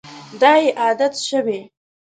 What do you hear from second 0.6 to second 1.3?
یې عادت